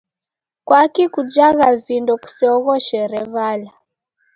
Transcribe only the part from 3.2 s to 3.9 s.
vala?